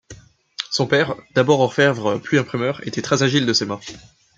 [0.71, 3.79] Son père, d'abord orfèvre puis imprimeur, était très agile de ses mains.